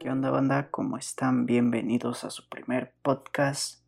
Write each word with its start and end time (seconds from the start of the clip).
¿Qué 0.00 0.08
onda 0.08 0.30
banda? 0.30 0.70
¿Cómo 0.70 0.96
están? 0.96 1.44
Bienvenidos 1.44 2.24
a 2.24 2.30
su 2.30 2.48
primer 2.48 2.94
podcast. 3.02 3.84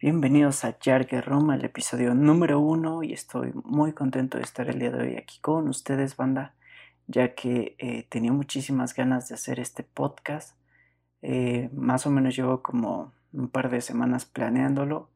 Bienvenidos 0.00 0.64
a 0.64 0.78
Jargue 0.82 1.20
Roma, 1.20 1.56
el 1.56 1.64
episodio 1.66 2.14
número 2.14 2.58
uno 2.58 3.02
y 3.02 3.12
estoy 3.12 3.52
muy 3.52 3.92
contento 3.92 4.38
de 4.38 4.44
estar 4.44 4.70
el 4.70 4.78
día 4.78 4.90
de 4.90 5.02
hoy 5.02 5.16
aquí 5.16 5.38
con 5.42 5.68
ustedes 5.68 6.16
banda, 6.16 6.54
ya 7.06 7.34
que 7.34 7.76
eh, 7.78 8.06
tenía 8.08 8.32
muchísimas 8.32 8.94
ganas 8.94 9.28
de 9.28 9.34
hacer 9.34 9.60
este 9.60 9.82
podcast. 9.82 10.56
Eh, 11.20 11.68
más 11.74 12.06
o 12.06 12.10
menos 12.10 12.34
llevo 12.34 12.62
como 12.62 13.12
un 13.34 13.48
par 13.48 13.68
de 13.68 13.82
semanas 13.82 14.24
planeándolo, 14.24 15.10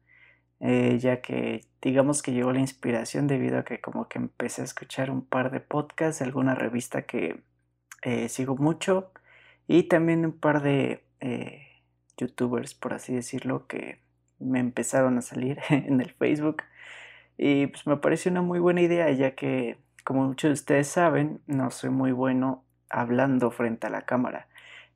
eh, 0.59 0.99
ya 0.99 1.21
que 1.21 1.65
digamos 1.81 2.21
que 2.21 2.31
llegó 2.31 2.53
la 2.53 2.59
inspiración 2.59 3.25
debido 3.25 3.57
a 3.57 3.65
que 3.65 3.81
como 3.81 4.07
que 4.07 4.19
empecé 4.19 4.61
a 4.61 4.65
escuchar 4.65 5.09
un 5.09 5.25
par 5.25 5.49
de 5.49 5.61
podcasts 5.61 6.19
de 6.19 6.25
alguna 6.25 6.53
revista 6.53 7.07
que 7.07 7.41
sigo 8.29 8.55
mucho 8.55 9.11
y 9.71 9.83
también 9.83 10.25
un 10.25 10.33
par 10.33 10.61
de 10.61 11.01
eh, 11.21 11.65
youtubers, 12.17 12.73
por 12.73 12.93
así 12.93 13.13
decirlo, 13.13 13.67
que 13.67 14.01
me 14.37 14.59
empezaron 14.59 15.17
a 15.17 15.21
salir 15.21 15.59
en 15.69 16.01
el 16.01 16.11
Facebook. 16.11 16.63
Y 17.37 17.67
pues 17.67 17.87
me 17.87 17.95
pareció 17.95 18.31
una 18.31 18.41
muy 18.41 18.59
buena 18.59 18.81
idea, 18.81 19.09
ya 19.11 19.33
que, 19.33 19.77
como 20.03 20.25
muchos 20.25 20.49
de 20.49 20.53
ustedes 20.53 20.87
saben, 20.89 21.39
no 21.47 21.71
soy 21.71 21.89
muy 21.89 22.11
bueno 22.11 22.65
hablando 22.89 23.49
frente 23.49 23.87
a 23.87 23.89
la 23.89 24.01
cámara. 24.01 24.49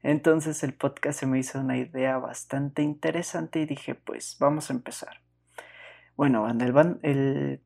Entonces 0.04 0.62
el 0.62 0.74
podcast 0.74 1.22
se 1.22 1.26
me 1.26 1.40
hizo 1.40 1.62
una 1.62 1.78
idea 1.78 2.18
bastante 2.18 2.82
interesante 2.82 3.62
y 3.62 3.66
dije, 3.66 3.96
pues 3.96 4.36
vamos 4.42 4.70
a 4.70 4.73
empezar. 4.73 5.22
Bueno, 6.18 6.50
el, 6.50 6.62
el 7.02 7.62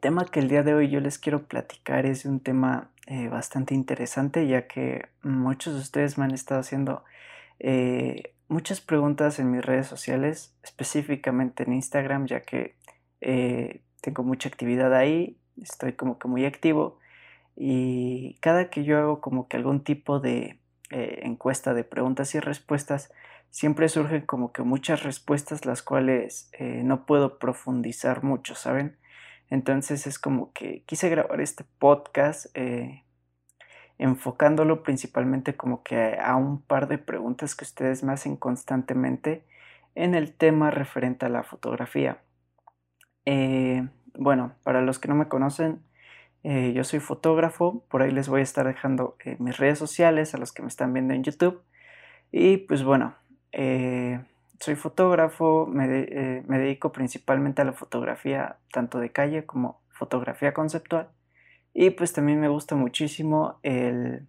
tema 0.00 0.26
que 0.26 0.38
el 0.38 0.48
día 0.48 0.62
de 0.62 0.74
hoy 0.74 0.90
yo 0.90 1.00
les 1.00 1.18
quiero 1.18 1.48
platicar 1.48 2.06
es 2.06 2.24
un 2.24 2.38
tema 2.38 2.92
eh, 3.10 3.26
bastante 3.26 3.74
interesante 3.74 4.46
ya 4.46 4.68
que 4.68 5.08
muchos 5.24 5.74
de 5.74 5.80
ustedes 5.80 6.16
me 6.16 6.26
han 6.26 6.30
estado 6.30 6.60
haciendo 6.60 7.02
eh, 7.58 8.34
muchas 8.46 8.80
preguntas 8.80 9.40
en 9.40 9.50
mis 9.50 9.64
redes 9.64 9.88
sociales, 9.88 10.54
específicamente 10.62 11.64
en 11.64 11.72
Instagram, 11.72 12.26
ya 12.26 12.42
que 12.42 12.76
eh, 13.20 13.80
tengo 14.00 14.22
mucha 14.22 14.48
actividad 14.48 14.94
ahí, 14.94 15.36
estoy 15.60 15.94
como 15.94 16.20
que 16.20 16.28
muy 16.28 16.44
activo 16.44 17.00
y 17.56 18.38
cada 18.38 18.70
que 18.70 18.84
yo 18.84 18.96
hago 18.96 19.20
como 19.20 19.48
que 19.48 19.56
algún 19.56 19.82
tipo 19.82 20.20
de 20.20 20.60
encuesta 20.90 21.74
de 21.74 21.82
preguntas 21.82 22.36
y 22.36 22.38
respuestas, 22.38 23.10
siempre 23.50 23.88
surgen 23.88 24.24
como 24.24 24.52
que 24.52 24.62
muchas 24.62 25.02
respuestas 25.02 25.66
las 25.66 25.82
cuales 25.82 26.48
no 26.60 27.06
puedo 27.06 27.40
profundizar 27.40 28.22
mucho, 28.22 28.54
¿saben? 28.54 28.96
Entonces 29.50 30.06
es 30.06 30.18
como 30.18 30.52
que 30.52 30.84
quise 30.86 31.08
grabar 31.08 31.40
este 31.40 31.64
podcast 31.78 32.46
eh, 32.54 33.02
enfocándolo 33.98 34.82
principalmente 34.82 35.56
como 35.56 35.82
que 35.82 36.16
a 36.18 36.36
un 36.36 36.62
par 36.62 36.86
de 36.88 36.98
preguntas 36.98 37.56
que 37.56 37.64
ustedes 37.64 38.04
me 38.04 38.12
hacen 38.12 38.36
constantemente 38.36 39.44
en 39.96 40.14
el 40.14 40.32
tema 40.32 40.70
referente 40.70 41.26
a 41.26 41.28
la 41.28 41.42
fotografía. 41.42 42.22
Eh, 43.26 43.86
bueno, 44.14 44.54
para 44.62 44.80
los 44.80 45.00
que 45.00 45.08
no 45.08 45.16
me 45.16 45.28
conocen, 45.28 45.82
eh, 46.44 46.72
yo 46.72 46.84
soy 46.84 47.00
fotógrafo, 47.00 47.84
por 47.90 48.02
ahí 48.02 48.12
les 48.12 48.28
voy 48.28 48.40
a 48.40 48.44
estar 48.44 48.66
dejando 48.66 49.16
mis 49.38 49.58
redes 49.58 49.78
sociales 49.78 50.34
a 50.34 50.38
los 50.38 50.52
que 50.52 50.62
me 50.62 50.68
están 50.68 50.92
viendo 50.94 51.12
en 51.12 51.24
YouTube. 51.24 51.60
Y 52.32 52.58
pues 52.58 52.84
bueno, 52.84 53.16
soy 54.60 54.76
fotógrafo, 54.76 55.66
eh, 55.80 56.44
me, 56.46 56.58
dedico 56.58 56.92
principalmente 56.92 57.62
a 57.62 57.64
la 57.64 57.72
fotografía 57.72 58.58
tanto 58.72 59.00
de 59.00 59.10
calle 59.10 59.46
como 59.46 59.80
fotografía 59.88 60.52
conceptual. 60.52 61.08
Y 61.72 61.90
pues 61.90 62.12
también 62.12 62.40
me 62.40 62.48
gusta 62.48 62.76
muchísimo 62.76 63.58
el, 63.62 64.26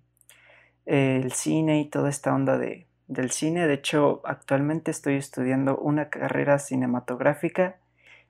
cine 1.32 1.82
y 1.82 1.90
toda 1.90 2.10
esta 2.10 2.34
onda 2.34 2.58
de, 2.58 2.88
del 3.08 3.32
cine. 3.32 3.68
De 3.68 3.74
hecho, 3.74 4.22
actualmente 4.24 4.90
estoy 4.92 5.16
estudiando 5.16 5.78
una 5.78 6.10
carrera 6.10 6.60
cinematográfica. 6.60 7.78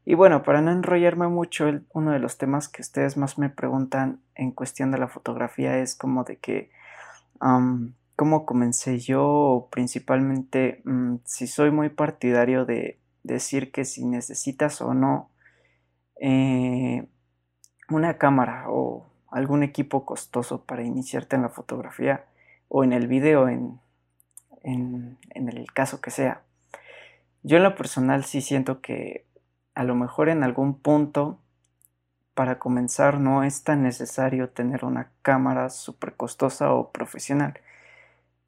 Y 0.04 0.16
bueno, 0.16 0.42
para 0.42 0.62
no 0.62 0.72
enrollarme 0.72 1.28
mucho, 1.28 1.70
uno 1.94 2.12
de 2.12 2.20
los 2.20 2.40
temas 2.40 2.68
que 2.68 2.82
ustedes 2.82 3.16
más 3.16 3.38
me 3.38 3.50
preguntan 3.50 4.22
en 4.34 4.52
cuestión 4.52 4.90
de 4.90 4.98
la 4.98 5.08
fotografía 5.08 5.78
es 5.78 5.96
como 5.96 6.24
de 6.24 6.38
que 6.38 6.72
cómo 8.22 8.46
comencé 8.46 9.00
yo, 9.00 9.68
principalmente 9.72 10.84
mm, 10.86 11.16
si 11.26 11.48
soy 11.48 11.72
muy 11.72 11.90
partidario 11.90 12.66
de 12.66 13.00
decir 13.24 13.72
que 13.72 13.84
si 13.84 14.06
necesitas 14.06 14.80
o 14.82 14.94
no 14.94 15.32
eh, 16.20 17.08
una 17.90 18.20
cámara 18.20 18.66
o 18.70 19.08
algún 19.32 19.64
equipo 19.64 20.06
costoso 20.06 20.66
para 20.66 20.84
iniciarte 20.84 21.36
en 21.36 21.42
la 21.42 21.50
fotografía 21.50 22.26
o 22.68 22.84
en 22.84 22.94
el 22.94 23.08
video, 23.08 23.50
en, 23.50 23.80
en, 24.62 25.18
en 25.32 25.50
el 25.50 25.74
caso 25.74 26.00
que 26.00 26.12
sea. 26.12 26.44
Yo 27.42 27.58
en 27.58 27.64
lo 27.64 27.74
personal 27.74 28.24
sí 28.24 28.42
siento 28.42 28.82
que 28.82 29.26
a 29.74 29.84
lo 29.84 29.96
mejor 29.96 30.30
en 30.30 30.44
algún 30.44 30.78
punto 30.78 31.40
para 32.36 32.60
comenzar 32.60 33.20
no 33.20 33.44
es 33.44 33.64
tan 33.64 33.82
necesario 33.82 34.50
tener 34.50 34.86
una 34.86 35.10
cámara 35.24 35.72
súper 35.72 36.16
costosa 36.16 36.72
o 36.72 36.92
profesional 36.92 37.60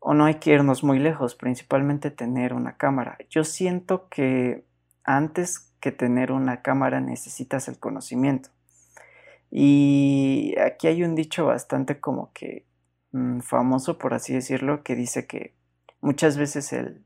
o 0.05 0.13
no 0.13 0.25
hay 0.25 0.35
que 0.35 0.51
irnos 0.51 0.83
muy 0.83 0.99
lejos, 0.99 1.33
principalmente 1.33 2.11
tener 2.11 2.53
una 2.53 2.75
cámara. 2.75 3.17
Yo 3.29 3.45
siento 3.45 4.09
que 4.09 4.65
antes 5.05 5.71
que 5.79 5.93
tener 5.93 6.33
una 6.33 6.61
cámara 6.61 6.99
necesitas 6.99 7.69
el 7.69 7.79
conocimiento. 7.79 8.49
Y 9.49 10.55
aquí 10.59 10.87
hay 10.87 11.03
un 11.03 11.15
dicho 11.15 11.45
bastante 11.45 12.01
como 12.01 12.33
que 12.33 12.65
mm, 13.13 13.39
famoso, 13.39 13.97
por 13.97 14.13
así 14.13 14.33
decirlo, 14.33 14.83
que 14.83 14.95
dice 14.95 15.25
que 15.25 15.55
muchas 16.01 16.37
veces 16.37 16.73
el, 16.73 17.05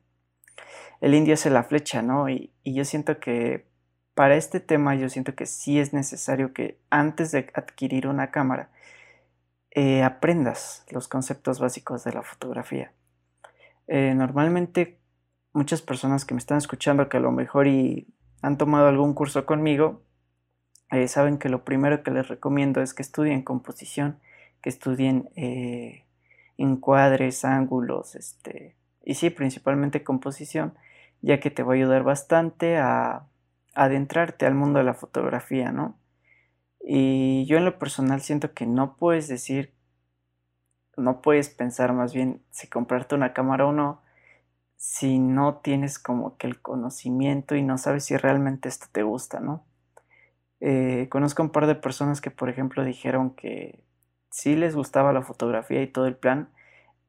el 0.99 1.13
indio 1.13 1.35
hace 1.35 1.51
la 1.51 1.63
flecha, 1.63 2.01
¿no? 2.01 2.29
Y, 2.29 2.51
y 2.63 2.73
yo 2.73 2.83
siento 2.83 3.19
que 3.19 3.67
para 4.15 4.37
este 4.37 4.59
tema 4.59 4.95
yo 4.95 5.07
siento 5.09 5.35
que 5.35 5.45
sí 5.45 5.79
es 5.79 5.93
necesario 5.93 6.51
que 6.51 6.79
antes 6.89 7.31
de 7.31 7.51
adquirir 7.53 8.07
una 8.07 8.31
cámara, 8.31 8.71
eh, 9.79 10.01
aprendas 10.01 10.83
los 10.89 11.07
conceptos 11.07 11.59
básicos 11.59 12.03
de 12.03 12.11
la 12.11 12.23
fotografía. 12.23 12.93
Eh, 13.85 14.15
normalmente 14.15 14.99
muchas 15.53 15.83
personas 15.83 16.25
que 16.25 16.33
me 16.33 16.39
están 16.39 16.57
escuchando 16.57 17.09
que 17.09 17.17
a 17.17 17.19
lo 17.19 17.31
mejor 17.31 17.67
y 17.67 18.07
han 18.41 18.57
tomado 18.57 18.87
algún 18.87 19.13
curso 19.13 19.45
conmigo, 19.45 20.01
eh, 20.89 21.07
saben 21.07 21.37
que 21.37 21.49
lo 21.49 21.63
primero 21.63 22.01
que 22.01 22.09
les 22.09 22.27
recomiendo 22.27 22.81
es 22.81 22.95
que 22.95 23.03
estudien 23.03 23.43
composición, 23.43 24.19
que 24.63 24.69
estudien 24.69 25.29
encuadres, 26.57 27.45
ángulos, 27.45 28.15
este, 28.15 28.75
y 29.05 29.13
sí, 29.13 29.29
principalmente 29.29 30.03
composición, 30.03 30.73
ya 31.21 31.39
que 31.39 31.51
te 31.51 31.61
va 31.61 31.73
a 31.73 31.75
ayudar 31.75 32.01
bastante 32.01 32.77
a 32.77 33.27
adentrarte 33.75 34.47
al 34.47 34.55
mundo 34.55 34.79
de 34.79 34.85
la 34.85 34.95
fotografía, 34.95 35.71
¿no? 35.71 35.99
Y 36.89 37.45
yo 37.47 37.57
en 37.57 37.65
lo 37.65 37.77
personal 37.79 38.21
siento 38.21 38.53
que 38.53 38.65
no 38.65 38.95
puedes 38.95 39.27
decir, 39.27 39.73
no 40.95 41.21
puedes 41.21 41.49
pensar 41.49 41.91
más 41.91 42.13
bien 42.13 42.41
si 42.49 42.69
comprarte 42.69 43.13
una 43.13 43.33
cámara 43.33 43.65
o 43.65 43.73
no, 43.73 44.01
si 44.77 45.19
no 45.19 45.57
tienes 45.57 45.99
como 45.99 46.37
que 46.37 46.47
el 46.47 46.61
conocimiento 46.61 47.55
y 47.55 47.61
no 47.61 47.77
sabes 47.77 48.05
si 48.05 48.15
realmente 48.15 48.69
esto 48.69 48.85
te 48.89 49.03
gusta, 49.03 49.41
¿no? 49.41 49.65
Eh, 50.61 51.09
conozco 51.11 51.43
un 51.43 51.49
par 51.49 51.67
de 51.67 51.75
personas 51.75 52.21
que, 52.21 52.31
por 52.31 52.49
ejemplo, 52.49 52.85
dijeron 52.85 53.31
que 53.31 53.83
sí 54.29 54.55
les 54.55 54.73
gustaba 54.73 55.11
la 55.11 55.23
fotografía 55.23 55.81
y 55.81 55.87
todo 55.87 56.07
el 56.07 56.15
plan, 56.15 56.51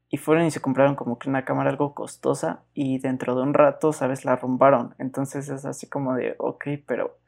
y 0.09 0.17
fueron 0.17 0.45
y 0.47 0.51
se 0.51 0.61
compraron 0.61 0.97
como 0.97 1.21
que 1.21 1.29
una 1.29 1.45
cámara 1.45 1.71
algo 1.71 1.95
costosa 1.95 2.65
y 2.75 2.99
dentro 2.99 3.37
de 3.37 3.43
un 3.43 3.55
rato, 3.55 3.93
¿sabes? 3.93 4.25
La 4.25 4.35
rombaron. 4.35 4.97
Entonces 4.99 5.49
es 5.51 5.65
así 5.65 5.89
como 5.89 6.15
de, 6.15 6.35
ok, 6.39 6.65
pero 6.85 7.19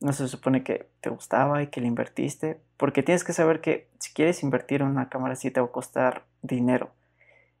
no 0.00 0.12
se 0.12 0.28
supone 0.28 0.62
que 0.62 0.88
te 1.00 1.10
gustaba 1.10 1.62
y 1.62 1.68
que 1.68 1.80
le 1.80 1.88
invertiste, 1.88 2.60
porque 2.76 3.02
tienes 3.02 3.24
que 3.24 3.32
saber 3.32 3.60
que 3.60 3.88
si 3.98 4.12
quieres 4.12 4.42
invertir 4.42 4.80
en 4.80 4.88
una 4.88 5.08
cámara 5.08 5.34
sí 5.34 5.50
te 5.50 5.60
va 5.60 5.66
a 5.66 5.72
costar 5.72 6.24
dinero, 6.42 6.90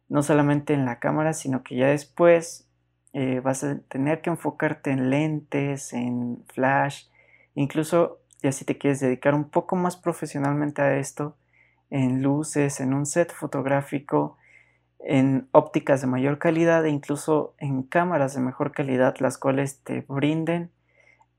no 0.08 0.22
solamente 0.22 0.72
en 0.72 0.84
la 0.84 1.00
cámara, 1.00 1.32
sino 1.32 1.62
que 1.62 1.76
ya 1.76 1.88
después 1.88 2.68
eh, 3.12 3.40
vas 3.40 3.64
a 3.64 3.78
tener 3.88 4.20
que 4.20 4.30
enfocarte 4.30 4.90
en 4.90 5.10
lentes, 5.10 5.92
en 5.92 6.44
flash, 6.46 7.06
incluso 7.54 8.20
ya 8.42 8.52
si 8.52 8.64
te 8.64 8.78
quieres 8.78 9.00
dedicar 9.00 9.34
un 9.34 9.48
poco 9.48 9.74
más 9.74 9.96
profesionalmente 9.96 10.82
a 10.82 10.96
esto, 10.96 11.36
en 11.90 12.22
luces, 12.22 12.80
en 12.80 12.94
un 12.94 13.06
set 13.06 13.32
fotográfico, 13.32 14.36
en 15.00 15.48
ópticas 15.52 16.00
de 16.00 16.06
mayor 16.06 16.38
calidad 16.38 16.84
e 16.84 16.90
incluso 16.90 17.54
en 17.58 17.82
cámaras 17.82 18.34
de 18.34 18.40
mejor 18.40 18.72
calidad, 18.72 19.16
las 19.18 19.38
cuales 19.38 19.82
te 19.82 20.04
brinden 20.08 20.70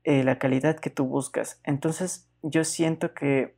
eh, 0.04 0.24
la 0.24 0.38
calidad 0.38 0.78
que 0.78 0.90
tú 0.90 1.06
buscas. 1.06 1.60
Entonces 1.64 2.28
yo 2.42 2.64
siento 2.64 3.14
que 3.14 3.56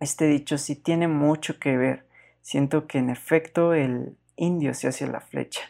este 0.00 0.26
dicho 0.26 0.58
sí 0.58 0.76
tiene 0.76 1.08
mucho 1.08 1.58
que 1.58 1.76
ver. 1.76 2.06
Siento 2.40 2.86
que 2.86 2.98
en 2.98 3.10
efecto 3.10 3.74
el 3.74 4.16
indio 4.36 4.74
se 4.74 4.88
hace 4.88 5.06
la 5.06 5.20
flecha. 5.20 5.62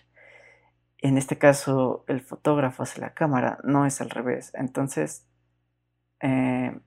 En 0.98 1.16
este 1.16 1.38
caso 1.38 2.04
el 2.08 2.20
fotógrafo 2.20 2.82
hace 2.82 3.00
la 3.00 3.14
cámara, 3.14 3.58
no 3.64 3.86
es 3.86 4.00
al 4.00 4.10
revés. 4.10 4.52
Entonces 4.54 5.26
eh, 6.20 6.78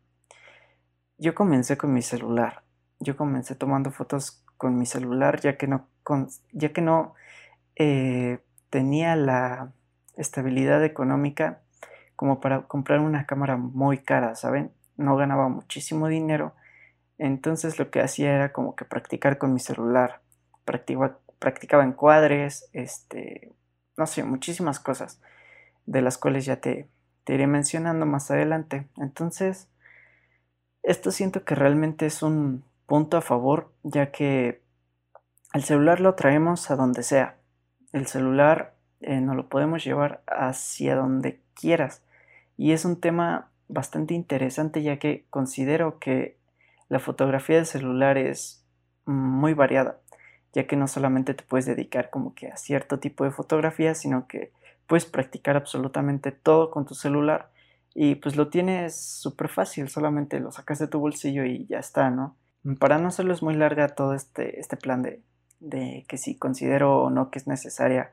yo 1.18 1.34
comencé 1.34 1.78
con 1.78 1.94
mi 1.94 2.02
celular. 2.02 2.64
Yo 3.00 3.18
comencé 3.18 3.56
tomando 3.56 3.92
fotos 3.92 4.44
con 4.58 4.78
mi 4.78 4.86
celular 4.86 5.40
ya 5.40 5.58
que 5.58 5.68
no 5.68 5.88
ya 6.52 6.74
que 6.74 6.82
no 6.82 7.14
eh, 7.76 8.40
tenía 8.70 9.16
la 9.16 9.74
estabilidad 10.16 10.84
económica 10.84 11.62
como 12.19 12.42
para 12.42 12.63
comprar 12.63 13.00
una 13.00 13.25
cámara 13.25 13.56
muy 13.56 14.00
cara, 14.00 14.36
¿saben? 14.36 14.74
No 14.98 15.16
ganaba 15.16 15.48
muchísimo 15.48 16.10
dinero, 16.10 16.54
entonces 17.18 17.80
lo 17.80 17.89
que 17.92 18.01
hacía 18.01 18.36
era 18.36 18.51
como 18.51 18.75
que 18.75 18.83
practicar 18.83 19.38
con 19.38 19.54
mi 19.54 19.62
celular, 19.62 20.19
practicaba, 20.66 21.18
practicaba 21.39 21.86
encuadres, 21.86 22.69
este, 22.74 23.54
no 23.95 24.06
sé, 24.06 24.25
muchísimas 24.25 24.81
cosas, 24.81 25.21
de 25.86 26.01
las 26.01 26.18
cuales 26.18 26.44
ya 26.44 26.60
te, 26.60 26.89
iré 27.25 27.48
mencionando 27.48 28.06
más 28.06 28.30
adelante. 28.31 28.89
Entonces, 28.98 29.69
esto 30.83 31.12
siento 31.12 31.45
que 31.45 31.56
realmente 31.56 32.06
es 32.06 32.21
un 32.21 32.66
punto 32.86 33.16
a 33.16 33.21
favor, 33.21 33.71
ya 33.83 34.12
que 34.12 34.62
el 35.54 35.63
celular 35.63 36.01
lo 36.01 36.16
traemos 36.16 36.69
a 36.69 36.75
donde 36.75 37.01
sea. 37.04 37.38
El 37.94 38.07
celular 38.07 38.75
eh, 39.00 39.21
no 39.21 39.36
lo 39.36 39.48
podemos 39.48 39.86
llevar 39.86 40.21
hacia 40.27 40.98
donde 40.98 41.39
quieras. 41.54 42.04
Y 42.60 42.74
es 42.74 42.84
un 42.84 43.00
tema 43.00 43.52
bastante 43.70 44.14
interesante 44.14 44.84
ya 44.84 45.00
que 45.00 45.24
considero 45.30 45.98
que 45.98 46.36
la 46.90 47.00
fotografía 47.00 47.56
de 47.56 47.64
celular 47.64 48.18
es 48.18 48.66
muy 49.06 49.54
variada, 49.54 50.02
ya 50.52 50.68
que 50.68 50.76
no 50.76 50.90
solamente 50.90 51.34
te 51.34 51.46
puedes 51.46 51.66
dedicar 51.66 52.10
como 52.10 52.36
que 52.36 52.50
a 52.50 52.58
cierto 52.58 53.00
tipo 53.00 53.24
de 53.24 53.32
fotografía, 53.32 53.96
sino 53.96 54.28
que 54.28 54.52
puedes 54.88 55.06
practicar 55.06 55.56
absolutamente 55.56 56.34
todo 56.34 56.70
con 56.70 56.86
tu 56.86 56.96
celular 56.96 57.50
y 57.96 58.16
pues 58.16 58.36
lo 58.36 58.50
tienes 58.50 59.00
súper 59.00 59.48
fácil, 59.48 59.88
solamente 59.88 60.42
lo 60.42 60.52
sacas 60.52 60.80
de 60.80 60.90
tu 60.90 61.00
bolsillo 61.00 61.46
y 61.46 61.66
ya 61.68 61.80
está, 61.80 62.10
¿no? 62.10 62.36
Para 62.78 62.98
no 62.98 63.08
hacerles 63.08 63.42
muy 63.42 63.56
larga 63.56 63.88
todo 63.96 64.14
este, 64.14 64.60
este 64.60 64.76
plan 64.76 65.02
de, 65.02 65.22
de 65.62 66.04
que 66.10 66.18
si 66.18 66.38
considero 66.38 67.04
o 67.04 67.10
no 67.10 67.32
que 67.32 67.40
es 67.40 67.48
necesaria 67.48 68.12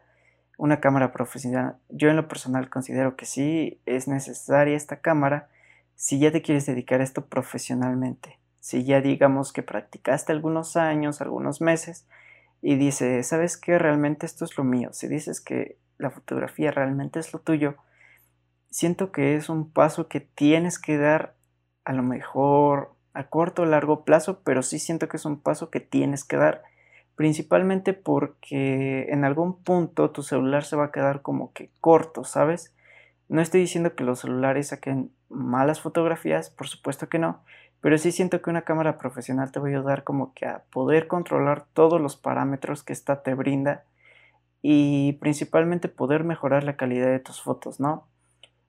una 0.56 0.80
cámara 0.80 1.12
profesional. 1.12 1.76
Yo 1.88 2.08
en 2.08 2.16
lo 2.16 2.28
personal 2.28 2.70
considero 2.70 3.16
que 3.16 3.26
sí 3.26 3.80
es 3.86 4.08
necesaria 4.08 4.76
esta 4.76 5.00
cámara 5.00 5.48
si 5.94 6.18
ya 6.18 6.30
te 6.30 6.42
quieres 6.42 6.66
dedicar 6.66 7.00
a 7.00 7.04
esto 7.04 7.26
profesionalmente. 7.26 8.38
Si 8.60 8.84
ya 8.84 9.00
digamos 9.00 9.52
que 9.52 9.62
practicaste 9.62 10.32
algunos 10.32 10.76
años, 10.76 11.20
algunos 11.20 11.60
meses 11.60 12.06
y 12.62 12.76
dices, 12.76 13.26
¿sabes 13.26 13.56
qué? 13.56 13.78
Realmente 13.78 14.26
esto 14.26 14.44
es 14.44 14.56
lo 14.56 14.64
mío. 14.64 14.90
Si 14.92 15.08
dices 15.08 15.40
que 15.40 15.78
la 15.98 16.10
fotografía 16.10 16.70
realmente 16.70 17.18
es 17.18 17.32
lo 17.32 17.38
tuyo, 17.40 17.76
siento 18.70 19.12
que 19.12 19.36
es 19.36 19.48
un 19.48 19.70
paso 19.70 20.08
que 20.08 20.20
tienes 20.20 20.78
que 20.78 20.98
dar 20.98 21.36
a 21.84 21.92
lo 21.92 22.02
mejor 22.02 22.94
a 23.14 23.28
corto 23.28 23.62
o 23.62 23.66
largo 23.66 24.04
plazo, 24.04 24.42
pero 24.42 24.62
sí 24.62 24.78
siento 24.78 25.08
que 25.08 25.16
es 25.16 25.24
un 25.24 25.40
paso 25.40 25.70
que 25.70 25.80
tienes 25.80 26.24
que 26.24 26.36
dar 26.36 26.62
principalmente 27.16 27.94
porque 27.94 29.06
en 29.08 29.24
algún 29.24 29.56
punto 29.62 30.10
tu 30.10 30.22
celular 30.22 30.64
se 30.64 30.76
va 30.76 30.86
a 30.86 30.92
quedar 30.92 31.22
como 31.22 31.52
que 31.52 31.70
corto, 31.80 32.24
¿sabes? 32.24 32.74
No 33.28 33.40
estoy 33.40 33.62
diciendo 33.62 33.96
que 33.96 34.04
los 34.04 34.20
celulares 34.20 34.68
saquen 34.68 35.10
malas 35.28 35.80
fotografías, 35.80 36.50
por 36.50 36.68
supuesto 36.68 37.08
que 37.08 37.18
no, 37.18 37.42
pero 37.80 37.98
sí 37.98 38.12
siento 38.12 38.42
que 38.42 38.50
una 38.50 38.62
cámara 38.62 38.98
profesional 38.98 39.50
te 39.50 39.58
va 39.58 39.66
a 39.66 39.70
ayudar 39.70 40.04
como 40.04 40.34
que 40.34 40.46
a 40.46 40.64
poder 40.70 41.08
controlar 41.08 41.64
todos 41.72 42.00
los 42.00 42.16
parámetros 42.16 42.84
que 42.84 42.92
esta 42.92 43.22
te 43.22 43.34
brinda 43.34 43.84
y 44.62 45.14
principalmente 45.14 45.88
poder 45.88 46.22
mejorar 46.22 46.64
la 46.64 46.76
calidad 46.76 47.08
de 47.08 47.20
tus 47.20 47.40
fotos, 47.40 47.80
¿no? 47.80 48.06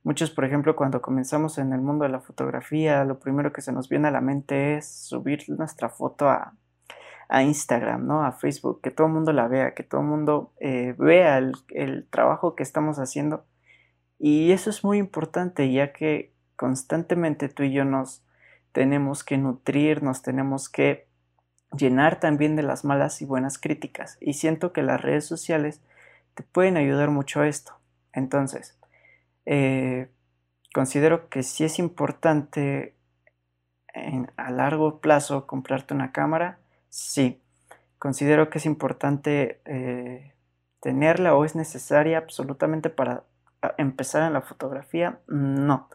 Muchos, 0.03 0.31
por 0.31 0.45
ejemplo, 0.45 0.77
cuando 0.77 1.01
comenzamos 1.01 1.57
en 1.57 1.73
el 1.73 1.81
mundo 1.81 2.03
de 2.05 2.11
la 2.11 2.21
fotografía, 2.21 3.03
lo 3.03 3.19
primero 3.19 3.51
que 3.51 3.61
se 3.61 3.73
nos 3.73 3.89
viene 3.89 4.07
a 4.07 4.11
la 4.11 4.21
mente 4.21 4.77
es 4.77 4.87
subir 4.87 5.43
nuestra 5.49 5.89
foto 5.89 6.29
a, 6.29 6.53
a 7.29 7.43
Instagram, 7.43 8.07
¿no? 8.07 8.23
A 8.23 8.31
Facebook, 8.31 8.81
que 8.81 8.91
todo 8.91 9.07
el 9.07 9.13
mundo 9.13 9.33
la 9.33 9.47
vea, 9.47 9.73
que 9.73 9.83
todo 9.83 10.01
el 10.01 10.07
mundo 10.07 10.53
eh, 10.59 10.95
vea 10.97 11.37
el, 11.37 12.07
trabajo 12.09 12.55
que 12.55 12.63
estamos 12.63 12.99
haciendo. 12.99 13.45
Y 14.17 14.51
eso 14.51 14.69
es 14.69 14.83
muy 14.83 14.97
importante, 14.97 15.71
ya 15.71 15.93
que 15.93 16.33
constantemente 16.55 17.49
tú 17.49 17.63
y 17.63 17.73
yo 17.73 17.85
nos 17.85 18.23
tenemos 18.71 19.23
que 19.23 19.37
nutrir, 19.37 20.03
nos 20.03 20.21
tenemos 20.21 20.69
que 20.69 21.07
llenar 21.77 22.19
también 22.19 22.55
de 22.55 22.63
las 22.63 22.85
malas 22.85 23.21
y 23.21 23.25
buenas 23.25 23.57
críticas. 23.57 24.17
Y 24.21 24.33
siento 24.33 24.71
que 24.71 24.81
las 24.81 25.01
redes 25.01 25.25
sociales 25.25 25.81
te 26.33 26.43
pueden 26.43 26.77
ayudar 26.77 27.09
mucho 27.09 27.41
a 27.41 27.47
esto. 27.47 27.73
Entonces, 28.13 28.79
eh, 29.45 30.09
considero 30.73 31.29
que 31.29 31.43
sí 31.43 31.65
es 31.65 31.79
importante 31.79 32.95
a 34.35 34.51
largo 34.51 34.99
plazo 34.99 35.47
comprarte 35.47 35.93
una 35.93 36.11
cámara 36.11 36.59
Sí, 36.89 37.41
considero 37.99 38.49
que 38.49 38.57
es 38.59 38.65
importante 38.65 39.61
eh, 39.65 40.33
tenerla 40.79 41.35
o 41.35 41.45
es 41.45 41.55
necesaria 41.55 42.17
absolutamente 42.17 42.89
para 42.89 43.23
ah, 43.61 43.73
empezar 43.77 44.23
en 44.23 44.33
la 44.33 44.41
fotografía. 44.41 45.19
No, 45.27 45.89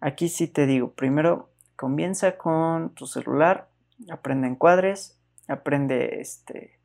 aquí 0.00 0.28
sí 0.28 0.48
te 0.48 0.66
digo, 0.66 0.92
primero 0.92 1.50
comienza 1.76 2.36
con 2.36 2.94
tu 2.94 3.06
celular, 3.06 3.68
aprende 4.10 4.48
encuadres, 4.48 5.18
aprende 5.48 6.20
este, 6.20 6.78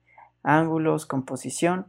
ángulos, 0.43 1.05
composición 1.05 1.87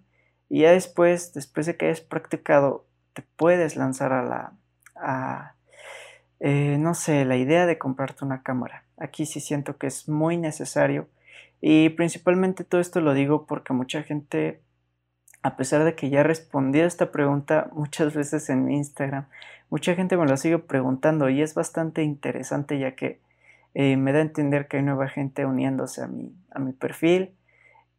y 0.49 0.63
ya 0.63 0.73
después, 0.73 1.33
después 1.33 1.67
de 1.67 1.77
que 1.77 1.87
hayas 1.87 2.01
practicado, 2.01 2.87
te 3.13 3.23
puedes 3.37 3.77
lanzar 3.77 4.13
a 4.13 4.23
la, 4.23 4.53
a, 4.97 5.55
eh, 6.41 6.77
no 6.79 6.95
sé, 6.95 7.25
la 7.25 7.37
idea 7.37 7.67
de 7.67 7.79
comprarte 7.79 8.25
una 8.25 8.43
cámara. 8.43 8.85
Aquí 8.97 9.27
sí 9.27 9.41
siento 9.41 9.77
que 9.77 9.87
es 9.87 10.09
muy 10.09 10.37
necesario 10.37 11.09
y 11.61 11.91
principalmente 11.91 12.65
todo 12.65 12.81
esto 12.81 13.01
lo 13.01 13.15
digo 13.15 13.47
porque 13.47 13.73
mucha 13.73 14.03
gente, 14.03 14.63
a 15.43 15.57
pesar 15.57 15.85
de 15.85 15.95
que 15.95 16.11
ya 16.11 16.21
he 16.21 16.25
respondido 16.25 16.85
a 16.85 16.89
esta 16.89 17.13
pregunta 17.13 17.69
muchas 17.73 18.15
veces 18.15 18.49
en 18.49 18.65
mi 18.65 18.77
Instagram, 18.77 19.27
mucha 19.69 19.95
gente 19.95 20.17
me 20.17 20.27
lo 20.27 20.37
sigue 20.37 20.59
preguntando 20.59 21.29
y 21.29 21.43
es 21.43 21.55
bastante 21.55 22.03
interesante 22.03 22.79
ya 22.79 22.95
que 22.95 23.21
eh, 23.75 23.97
me 23.97 24.13
da 24.13 24.19
a 24.19 24.23
entender 24.23 24.69
que 24.69 24.79
hay 24.79 24.83
nueva 24.83 25.09
gente 25.09 25.47
uniéndose 25.47 26.03
a 26.03 26.09
mi, 26.09 26.35
a 26.51 26.59
mi 26.59 26.73
perfil. 26.73 27.35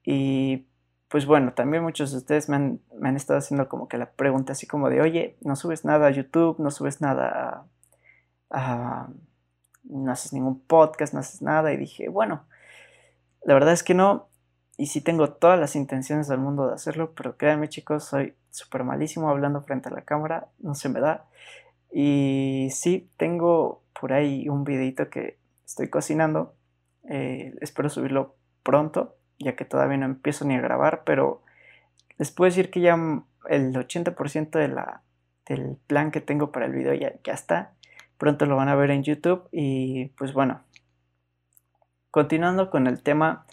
Y 0.03 0.65
pues 1.07 1.25
bueno, 1.25 1.53
también 1.53 1.83
muchos 1.83 2.11
de 2.11 2.17
ustedes 2.17 2.49
me 2.49 2.55
han, 2.55 2.79
me 2.99 3.09
han, 3.09 3.15
estado 3.15 3.39
haciendo 3.39 3.69
como 3.69 3.87
que 3.87 3.97
la 3.97 4.11
pregunta 4.11 4.53
así 4.53 4.67
como 4.67 4.89
de, 4.89 5.01
oye, 5.01 5.37
no 5.41 5.55
subes 5.55 5.85
nada 5.85 6.07
a 6.07 6.11
YouTube, 6.11 6.59
no 6.59 6.71
subes 6.71 7.01
nada 7.01 7.67
a, 8.49 9.03
a 9.03 9.09
no 9.83 10.11
haces 10.11 10.33
ningún 10.33 10.59
podcast, 10.61 11.13
no 11.13 11.19
haces 11.19 11.41
nada 11.41 11.73
y 11.73 11.77
dije, 11.77 12.09
bueno, 12.09 12.45
la 13.43 13.53
verdad 13.53 13.73
es 13.73 13.83
que 13.83 13.93
no, 13.93 14.29
y 14.77 14.87
sí 14.87 15.01
tengo 15.01 15.29
todas 15.31 15.59
las 15.59 15.75
intenciones 15.75 16.27
del 16.27 16.39
mundo 16.39 16.67
de 16.67 16.73
hacerlo, 16.73 17.13
pero 17.15 17.37
créanme 17.37 17.69
chicos, 17.69 18.05
soy 18.05 18.33
súper 18.49 18.83
malísimo 18.83 19.29
hablando 19.29 19.61
frente 19.61 19.89
a 19.89 19.91
la 19.91 20.01
cámara, 20.01 20.47
no 20.59 20.75
se 20.75 20.89
me 20.89 20.99
da. 20.99 21.25
Y 21.91 22.69
sí, 22.71 23.09
tengo 23.17 23.83
por 23.99 24.13
ahí 24.13 24.47
un 24.49 24.63
videito 24.63 25.09
que 25.09 25.37
estoy 25.65 25.89
cocinando, 25.89 26.55
eh, 27.09 27.53
espero 27.61 27.89
subirlo 27.89 28.35
pronto, 28.63 29.15
ya 29.39 29.55
que 29.55 29.65
todavía 29.65 29.97
no 29.97 30.05
empiezo 30.05 30.45
ni 30.45 30.55
a 30.55 30.61
grabar, 30.61 31.03
pero 31.05 31.43
les 32.17 32.31
puedo 32.31 32.49
decir 32.49 32.69
que 32.71 32.81
ya 32.81 32.93
el 33.49 33.73
80% 33.73 34.51
de 34.51 34.67
la, 34.67 35.01
del 35.47 35.77
plan 35.87 36.11
que 36.11 36.21
tengo 36.21 36.51
para 36.51 36.65
el 36.65 36.71
video 36.73 36.93
ya, 36.93 37.13
ya 37.23 37.33
está. 37.33 37.73
Pronto 38.17 38.45
lo 38.45 38.55
van 38.55 38.69
a 38.69 38.75
ver 38.75 38.91
en 38.91 39.03
YouTube 39.03 39.47
y 39.51 40.05
pues 40.17 40.33
bueno, 40.33 40.61
continuando 42.11 42.69
con 42.69 42.87
el 42.87 43.01
tema, 43.01 43.45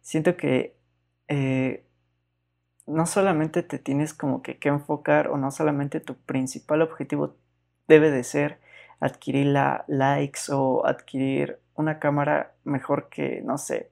siento 0.00 0.36
que 0.36 0.74
eh, 1.28 1.84
no 2.86 3.06
solamente 3.06 3.62
te 3.62 3.78
tienes 3.78 4.14
como 4.14 4.42
que, 4.42 4.58
que, 4.58 4.70
enfocar 4.70 5.28
o 5.28 5.36
no 5.36 5.50
solamente 5.50 6.00
tu 6.00 6.14
principal 6.14 6.82
objetivo 6.82 7.36
debe 7.86 8.10
de 8.10 8.24
ser 8.24 8.58
adquirir 9.00 9.46
la 9.46 9.84
likes 9.86 10.40
o 10.50 10.86
adquirir 10.86 11.60
una 11.74 11.98
cámara 11.98 12.54
mejor 12.64 13.08
que, 13.08 13.42
no 13.42 13.58
sé, 13.58 13.90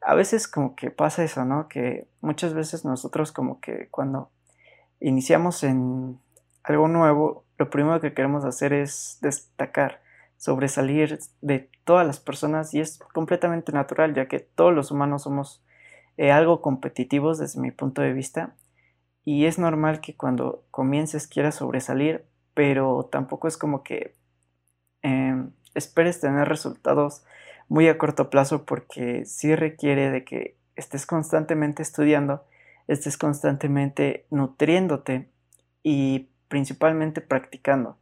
a 0.00 0.14
veces 0.14 0.48
como 0.48 0.74
que 0.74 0.90
pasa 0.90 1.22
eso, 1.22 1.44
¿no? 1.44 1.68
Que 1.68 2.08
muchas 2.20 2.54
veces 2.54 2.84
nosotros 2.84 3.32
como 3.32 3.60
que 3.60 3.88
cuando 3.90 4.30
iniciamos 4.98 5.62
en 5.62 6.18
algo 6.62 6.88
nuevo, 6.88 7.44
lo 7.58 7.70
primero 7.70 8.00
que 8.00 8.14
queremos 8.14 8.44
hacer 8.44 8.72
es 8.72 9.18
destacar 9.20 10.00
sobresalir 10.40 11.18
de 11.42 11.68
todas 11.84 12.06
las 12.06 12.18
personas 12.18 12.72
y 12.72 12.80
es 12.80 12.98
completamente 13.12 13.72
natural 13.72 14.14
ya 14.14 14.26
que 14.26 14.38
todos 14.40 14.74
los 14.74 14.90
humanos 14.90 15.24
somos 15.24 15.62
eh, 16.16 16.32
algo 16.32 16.62
competitivos 16.62 17.36
desde 17.38 17.60
mi 17.60 17.72
punto 17.72 18.00
de 18.00 18.14
vista 18.14 18.54
y 19.22 19.44
es 19.44 19.58
normal 19.58 20.00
que 20.00 20.16
cuando 20.16 20.64
comiences 20.70 21.28
quieras 21.28 21.56
sobresalir 21.56 22.24
pero 22.54 23.10
tampoco 23.12 23.48
es 23.48 23.58
como 23.58 23.82
que 23.82 24.14
em, 25.02 25.50
esperes 25.74 26.20
tener 26.20 26.48
resultados 26.48 27.22
muy 27.68 27.88
a 27.88 27.98
corto 27.98 28.30
plazo 28.30 28.64
porque 28.64 29.26
sí 29.26 29.54
requiere 29.54 30.10
de 30.10 30.24
que 30.24 30.56
estés 30.74 31.04
constantemente 31.04 31.82
estudiando, 31.82 32.46
estés 32.88 33.18
constantemente 33.18 34.24
nutriéndote 34.30 35.28
y 35.82 36.30
principalmente 36.48 37.20
practicando 37.20 37.99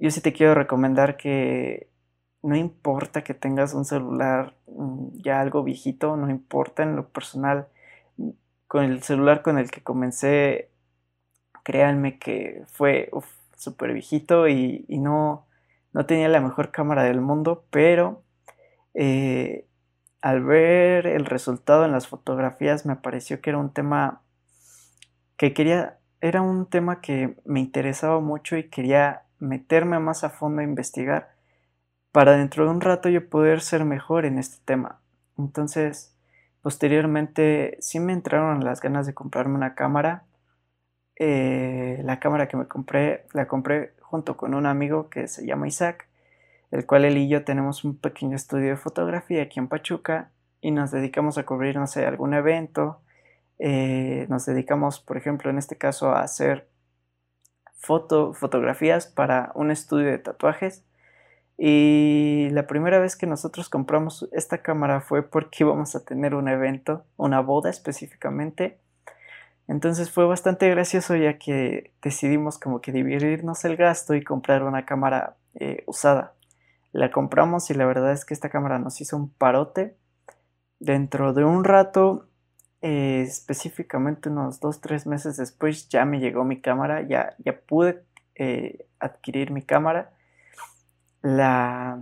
yo 0.00 0.10
sí 0.10 0.20
te 0.20 0.32
quiero 0.32 0.54
recomendar 0.54 1.16
que 1.16 1.88
no 2.42 2.56
importa 2.56 3.24
que 3.24 3.34
tengas 3.34 3.74
un 3.74 3.84
celular 3.84 4.54
mm, 4.66 5.18
ya 5.22 5.40
algo 5.40 5.62
viejito, 5.64 6.16
no 6.16 6.30
importa 6.30 6.82
en 6.82 6.96
lo 6.96 7.08
personal, 7.08 7.68
con 8.66 8.84
el 8.84 9.02
celular 9.02 9.42
con 9.42 9.58
el 9.58 9.70
que 9.70 9.82
comencé, 9.82 10.70
créanme 11.64 12.18
que 12.18 12.62
fue 12.66 13.10
súper 13.56 13.92
viejito 13.92 14.48
y, 14.48 14.86
no, 14.88 15.46
no 15.92 16.06
tenía 16.06 16.28
la 16.28 16.40
mejor 16.40 16.70
cámara 16.70 17.04
del 17.04 17.20
mundo, 17.20 17.66
pero 17.70 18.22
eh, 18.94 19.66
al 20.20 20.44
ver 20.44 21.06
el 21.06 21.24
resultado 21.26 21.84
en 21.84 21.92
las 21.92 22.08
fotografías 22.08 22.86
me 22.86 22.96
pareció 22.96 23.40
que 23.40 23.50
era 23.50 23.58
un 23.58 23.72
tema 23.72 24.22
que 25.36 25.54
quería, 25.54 25.98
era 26.20 26.42
un 26.42 26.66
tema 26.66 27.00
que 27.00 27.36
me 27.44 27.60
interesaba 27.60 28.20
mucho 28.20 28.56
y 28.56 28.68
quería 28.68 29.27
meterme 29.38 29.98
más 29.98 30.24
a 30.24 30.30
fondo 30.30 30.60
a 30.60 30.64
investigar 30.64 31.30
para 32.12 32.36
dentro 32.36 32.64
de 32.64 32.70
un 32.70 32.80
rato 32.80 33.08
yo 33.08 33.28
poder 33.28 33.60
ser 33.60 33.84
mejor 33.84 34.24
en 34.24 34.38
este 34.38 34.58
tema. 34.64 35.00
Entonces, 35.36 36.16
posteriormente 36.62 37.76
sí 37.80 38.00
me 38.00 38.12
entraron 38.12 38.64
las 38.64 38.80
ganas 38.80 39.06
de 39.06 39.14
comprarme 39.14 39.54
una 39.54 39.74
cámara. 39.74 40.24
Eh, 41.16 42.00
la 42.04 42.20
cámara 42.20 42.48
que 42.48 42.56
me 42.56 42.66
compré, 42.66 43.26
la 43.32 43.46
compré 43.46 43.94
junto 44.00 44.36
con 44.36 44.54
un 44.54 44.66
amigo 44.66 45.10
que 45.10 45.28
se 45.28 45.46
llama 45.46 45.68
Isaac, 45.68 46.08
el 46.70 46.86
cual 46.86 47.04
él 47.04 47.18
y 47.18 47.28
yo 47.28 47.44
tenemos 47.44 47.84
un 47.84 47.96
pequeño 47.96 48.36
estudio 48.36 48.70
de 48.70 48.76
fotografía 48.76 49.42
aquí 49.42 49.60
en 49.60 49.68
Pachuca 49.68 50.30
y 50.60 50.70
nos 50.70 50.90
dedicamos 50.90 51.38
a 51.38 51.44
cubrir, 51.46 51.76
no 51.76 51.86
sé, 51.86 52.06
algún 52.06 52.34
evento. 52.34 53.00
Eh, 53.58 54.26
nos 54.28 54.46
dedicamos, 54.46 55.00
por 55.00 55.16
ejemplo, 55.16 55.50
en 55.50 55.58
este 55.58 55.76
caso 55.76 56.10
a 56.12 56.22
hacer 56.22 56.68
foto, 57.78 58.34
fotografías 58.34 59.06
para 59.06 59.52
un 59.54 59.70
estudio 59.70 60.06
de 60.10 60.18
tatuajes 60.18 60.84
y 61.60 62.48
la 62.52 62.68
primera 62.68 63.00
vez 63.00 63.16
que 63.16 63.26
nosotros 63.26 63.68
compramos 63.68 64.28
esta 64.30 64.62
cámara 64.62 65.00
fue 65.00 65.28
porque 65.28 65.58
íbamos 65.64 65.96
a 65.96 66.04
tener 66.04 66.34
un 66.34 66.48
evento, 66.48 67.04
una 67.16 67.40
boda 67.40 67.68
específicamente. 67.68 68.78
Entonces 69.66 70.10
fue 70.10 70.24
bastante 70.24 70.70
gracioso 70.70 71.16
ya 71.16 71.36
que 71.36 71.92
decidimos 72.00 72.58
como 72.58 72.80
que 72.80 72.92
dividirnos 72.92 73.64
el 73.64 73.76
gasto 73.76 74.14
y 74.14 74.22
comprar 74.22 74.62
una 74.62 74.86
cámara 74.86 75.36
eh, 75.54 75.82
usada. 75.86 76.32
La 76.92 77.10
compramos 77.10 77.68
y 77.70 77.74
la 77.74 77.84
verdad 77.84 78.12
es 78.12 78.24
que 78.24 78.32
esta 78.32 78.48
cámara 78.48 78.78
nos 78.78 79.00
hizo 79.00 79.16
un 79.16 79.28
parote. 79.28 79.96
Dentro 80.80 81.34
de 81.34 81.44
un 81.44 81.64
rato, 81.64 82.27
eh, 82.82 83.22
específicamente 83.22 84.28
unos 84.28 84.60
2-3 84.60 85.06
meses 85.06 85.36
después, 85.36 85.88
ya 85.88 86.04
me 86.04 86.20
llegó 86.20 86.44
mi 86.44 86.60
cámara, 86.60 87.02
ya, 87.02 87.34
ya 87.38 87.58
pude 87.60 88.02
eh, 88.34 88.86
adquirir 88.98 89.50
mi 89.50 89.62
cámara 89.62 90.12
la, 91.22 92.00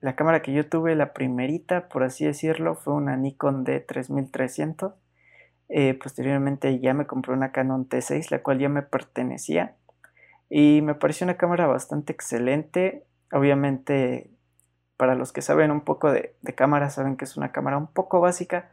la 0.00 0.16
cámara 0.16 0.42
que 0.42 0.52
yo 0.52 0.68
tuve, 0.68 0.94
la 0.94 1.12
primerita, 1.12 1.88
por 1.88 2.02
así 2.02 2.24
decirlo, 2.24 2.74
fue 2.74 2.94
una 2.94 3.16
Nikon 3.16 3.64
D3300. 3.64 4.94
Eh, 5.68 5.94
posteriormente 5.94 6.80
ya 6.80 6.94
me 6.94 7.06
compré 7.06 7.32
una 7.32 7.52
Canon 7.52 7.88
T6, 7.88 8.30
la 8.30 8.42
cual 8.42 8.58
ya 8.58 8.68
me 8.68 8.82
pertenecía. 8.82 9.76
Y 10.48 10.82
me 10.82 10.94
pareció 10.94 11.24
una 11.24 11.36
cámara 11.36 11.66
bastante 11.66 12.12
excelente. 12.12 13.04
Obviamente, 13.32 14.30
para 14.96 15.14
los 15.14 15.32
que 15.32 15.42
saben 15.42 15.70
un 15.70 15.82
poco 15.82 16.10
de, 16.12 16.34
de 16.42 16.54
cámara, 16.54 16.90
saben 16.90 17.16
que 17.16 17.24
es 17.24 17.36
una 17.36 17.52
cámara 17.52 17.78
un 17.78 17.86
poco 17.86 18.20
básica. 18.20 18.70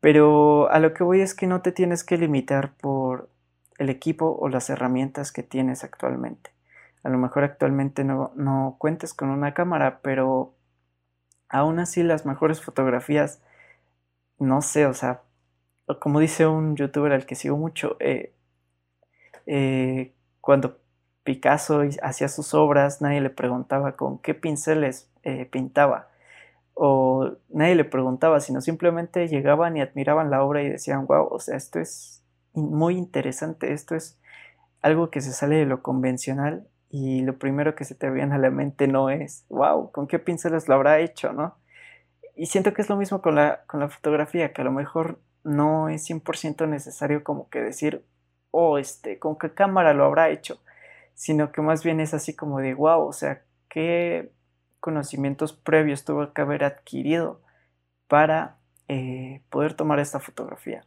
Pero 0.00 0.70
a 0.70 0.78
lo 0.78 0.94
que 0.94 1.04
voy 1.04 1.20
es 1.20 1.34
que 1.34 1.46
no 1.46 1.62
te 1.62 1.72
tienes 1.72 2.04
que 2.04 2.18
limitar 2.18 2.74
por 2.76 3.28
el 3.78 3.90
equipo 3.90 4.36
o 4.40 4.48
las 4.48 4.70
herramientas 4.70 5.32
que 5.32 5.42
tienes 5.42 5.84
actualmente. 5.84 6.50
A 7.02 7.08
lo 7.10 7.18
mejor 7.18 7.44
actualmente 7.44 8.04
no, 8.04 8.32
no 8.34 8.76
cuentes 8.78 9.14
con 9.14 9.30
una 9.30 9.54
cámara, 9.54 10.00
pero 10.02 10.54
aún 11.48 11.78
así 11.78 12.02
las 12.02 12.26
mejores 12.26 12.60
fotografías, 12.60 13.40
no 14.38 14.62
sé, 14.62 14.86
o 14.86 14.94
sea, 14.94 15.22
como 16.00 16.20
dice 16.20 16.46
un 16.46 16.76
youtuber 16.76 17.12
al 17.12 17.26
que 17.26 17.34
sigo 17.34 17.56
mucho, 17.56 17.96
eh, 18.00 18.34
eh, 19.46 20.14
cuando 20.40 20.78
Picasso 21.24 21.82
hacía 22.02 22.28
sus 22.28 22.54
obras, 22.54 23.00
nadie 23.00 23.20
le 23.20 23.30
preguntaba 23.30 23.96
con 23.96 24.18
qué 24.18 24.34
pinceles 24.34 25.10
eh, 25.22 25.46
pintaba, 25.46 26.08
o 26.80 27.32
nadie 27.48 27.74
le 27.74 27.84
preguntaba, 27.84 28.38
sino 28.38 28.60
simplemente 28.60 29.26
llegaban 29.26 29.76
y 29.76 29.80
admiraban 29.80 30.30
la 30.30 30.44
obra 30.44 30.62
y 30.62 30.68
decían, 30.68 31.08
wow, 31.08 31.26
o 31.28 31.40
sea, 31.40 31.56
esto 31.56 31.80
es 31.80 32.24
muy 32.52 32.96
interesante, 32.96 33.72
esto 33.72 33.96
es 33.96 34.20
algo 34.80 35.10
que 35.10 35.20
se 35.20 35.32
sale 35.32 35.56
de 35.56 35.66
lo 35.66 35.82
convencional 35.82 36.68
y 36.88 37.22
lo 37.22 37.36
primero 37.36 37.74
que 37.74 37.84
se 37.84 37.96
te 37.96 38.08
viene 38.10 38.36
a 38.36 38.38
la 38.38 38.50
mente 38.50 38.86
no 38.86 39.10
es, 39.10 39.44
wow, 39.48 39.90
¿con 39.90 40.06
qué 40.06 40.20
pinceles 40.20 40.68
lo 40.68 40.74
habrá 40.74 41.00
hecho, 41.00 41.32
no? 41.32 41.56
Y 42.36 42.46
siento 42.46 42.72
que 42.72 42.82
es 42.82 42.88
lo 42.88 42.96
mismo 42.96 43.20
con 43.22 43.34
la, 43.34 43.64
con 43.66 43.80
la 43.80 43.88
fotografía, 43.88 44.52
que 44.52 44.60
a 44.62 44.64
lo 44.64 44.70
mejor 44.70 45.18
no 45.42 45.88
es 45.88 46.08
100% 46.08 46.68
necesario 46.68 47.24
como 47.24 47.50
que 47.50 47.60
decir, 47.60 48.04
oh, 48.52 48.78
este, 48.78 49.18
¿con 49.18 49.36
qué 49.36 49.52
cámara 49.52 49.94
lo 49.94 50.04
habrá 50.04 50.30
hecho? 50.30 50.60
Sino 51.14 51.50
que 51.50 51.60
más 51.60 51.82
bien 51.82 51.98
es 51.98 52.14
así 52.14 52.36
como 52.36 52.60
de, 52.60 52.74
wow, 52.74 53.04
o 53.04 53.12
sea, 53.12 53.42
¿qué 53.68 54.30
conocimientos 54.80 55.52
previos 55.52 56.04
tuvo 56.04 56.32
que 56.32 56.40
haber 56.40 56.64
adquirido 56.64 57.40
para 58.06 58.58
eh, 58.88 59.42
poder 59.50 59.74
tomar 59.74 59.98
esta 59.98 60.20
fotografía? 60.20 60.84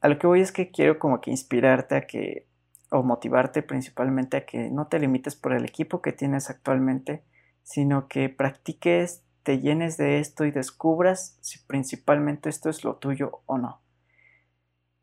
A 0.00 0.08
lo 0.08 0.18
que 0.18 0.26
voy 0.26 0.40
es 0.40 0.52
que 0.52 0.70
quiero 0.70 0.98
como 0.98 1.20
que 1.20 1.30
inspirarte 1.30 1.96
a 1.96 2.06
que 2.06 2.46
o 2.90 3.02
motivarte 3.02 3.62
principalmente 3.62 4.36
a 4.36 4.44
que 4.44 4.70
no 4.70 4.86
te 4.86 4.98
limites 4.98 5.34
por 5.34 5.54
el 5.54 5.64
equipo 5.64 6.02
que 6.02 6.12
tienes 6.12 6.50
actualmente, 6.50 7.22
sino 7.62 8.06
que 8.06 8.28
practiques, 8.28 9.22
te 9.42 9.60
llenes 9.60 9.96
de 9.96 10.18
esto 10.18 10.44
y 10.44 10.50
descubras 10.50 11.36
si 11.40 11.58
principalmente 11.58 12.48
esto 12.48 12.68
es 12.68 12.84
lo 12.84 12.96
tuyo 12.96 13.40
o 13.46 13.58
no. 13.58 13.80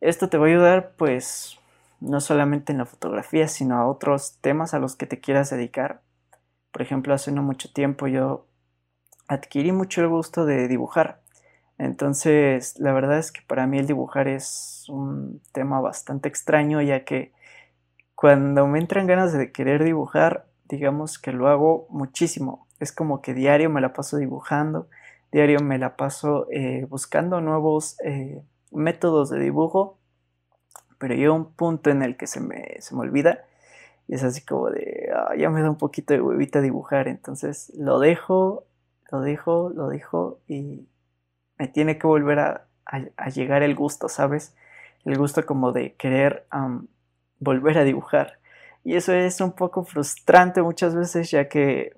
Esto 0.02 0.30
te 0.30 0.38
va 0.38 0.46
a 0.46 0.50
ayudar 0.50 0.94
pues 0.98 1.58
no 2.00 2.22
solamente 2.22 2.72
en 2.72 2.78
la 2.78 2.86
fotografía, 2.86 3.48
sino 3.48 3.76
a 3.76 3.88
otros 3.88 4.38
temas 4.40 4.74
a 4.74 4.80
los 4.80 4.96
que 4.96 5.06
te 5.06 5.20
quieras 5.20 5.50
dedicar. 5.50 6.02
Por 6.72 6.82
ejemplo, 6.82 7.14
hace 7.14 7.32
no 7.32 7.42
mucho 7.42 7.72
tiempo 7.72 8.08
yo 8.08 8.46
adquirí 9.28 9.72
mucho 9.72 10.02
el 10.02 10.10
gusto 10.10 10.46
de 10.46 10.68
dibujar. 10.68 11.22
Entonces, 11.78 12.78
la 12.78 12.92
verdad 12.92 13.20
es 13.20 13.32
que 13.32 13.42
para 13.48 13.66
mí 13.66 13.80
el 13.80 13.88
dibujar 13.88 14.28
es 14.28 14.86
un 14.90 15.42
tema 15.54 15.80
bastante 15.80 16.28
extraño, 16.28 16.82
ya 16.82 17.06
que 17.06 17.32
cuando 18.16 18.68
me 18.68 18.80
entran 18.80 19.08
ganas 19.08 19.32
de 19.32 19.52
querer 19.52 19.84
dibujar, 19.84 20.46
digamos 20.68 21.18
que 21.20 21.32
lo 21.32 21.48
hago 21.48 21.88
muchísimo. 21.90 22.68
Es 22.80 22.92
como 22.92 23.22
que 23.22 23.34
diario 23.34 23.70
me 23.70 23.82
la 23.82 23.94
paso 23.94 24.18
dibujando, 24.18 24.90
diario 25.32 25.60
me 25.62 25.78
la 25.78 25.96
paso 25.96 26.48
eh, 26.52 26.86
buscando 26.90 27.40
nuevos 27.40 27.98
eh, 28.04 28.44
métodos 28.72 29.30
de 29.30 29.40
dibujo, 29.40 30.00
pero 30.98 31.16
llega 31.16 31.32
un 31.32 31.54
punto 31.54 31.90
en 31.90 32.02
el 32.02 32.18
que 32.18 32.28
se 32.28 32.42
me, 32.42 32.76
se 32.80 32.94
me 32.94 33.02
olvida 33.02 33.46
y 34.10 34.16
es 34.16 34.24
así 34.24 34.42
como 34.42 34.72
de, 34.72 35.12
ah, 35.16 35.36
ya 35.38 35.52
me 35.52 35.62
da 35.62 35.70
un 35.70 35.78
poquito 35.78 36.16
de 36.16 36.22
huevita 36.22 36.62
dibujar, 36.62 37.08
entonces 37.08 37.72
lo 37.78 38.00
dejo, 38.00 38.66
lo 39.12 39.22
dejo, 39.22 39.70
lo 39.70 39.88
dejo 39.88 40.40
y 40.48 40.88
me 41.60 41.68
tiene 41.68 42.00
que 42.00 42.08
volver 42.08 42.40
a, 42.40 42.66
llegar 43.32 43.62
el 43.62 43.76
gusto, 43.76 44.10
¿sabes? 44.10 44.56
El 45.06 45.16
gusto 45.16 45.46
como 45.46 45.74
de 45.74 45.94
querer 45.94 46.48
volver 47.38 47.78
a 47.78 47.84
dibujar. 47.84 48.40
Y 48.84 48.96
eso 48.96 49.14
es 49.14 49.42
un 49.42 49.52
poco 49.52 49.84
frustrante 49.84 50.64
muchas 50.64 50.96
veces 50.96 51.30
ya 51.30 51.48
que 51.48 51.96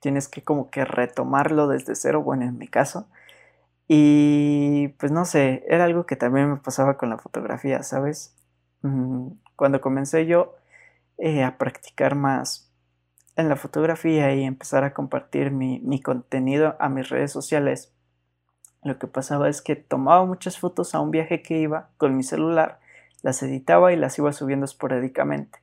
tienes 0.00 0.28
que 0.28 0.42
como 0.44 0.70
que 0.70 0.84
retomarlo 0.84 1.66
desde 1.66 1.96
cero, 1.96 2.22
bueno, 2.22 2.44
en 2.44 2.56
mi 2.56 2.68
caso. 2.68 3.08
Y 3.88 4.88
pues 5.00 5.10
no 5.10 5.24
sé, 5.24 5.64
era 5.66 5.86
algo 5.86 6.06
que 6.06 6.14
también 6.14 6.50
me 6.50 6.56
pasaba 6.58 6.96
con 6.96 7.10
la 7.10 7.18
fotografía, 7.18 7.82
¿sabes? 7.82 8.36
Mm, 8.82 9.30
cuando 9.56 9.80
comencé 9.80 10.26
yo 10.26 10.54
eh, 11.18 11.42
a 11.42 11.58
practicar 11.58 12.14
más 12.14 12.72
en 13.36 13.48
la 13.48 13.56
fotografía 13.56 14.34
y 14.34 14.44
empezar 14.44 14.84
a 14.84 14.94
compartir 14.94 15.50
mi, 15.50 16.00
contenido 16.00 16.76
a 16.80 16.88
mis 16.88 17.08
redes 17.08 17.30
sociales, 17.30 17.92
lo 18.82 18.98
que 18.98 19.06
pasaba 19.06 19.48
es 19.48 19.62
que 19.62 19.76
tomaba 19.76 20.24
muchas 20.24 20.58
fotos 20.58 20.94
a 20.94 21.00
un 21.00 21.10
viaje 21.10 21.42
que 21.42 21.58
iba 21.58 21.90
con 21.96 22.16
mi 22.16 22.22
celular 22.22 22.80
las 23.22 23.42
editaba 23.42 23.92
y 23.92 23.96
las 23.96 24.16
iba 24.18 24.32
subiendo 24.32 24.64
esporádicamente. 24.64 25.58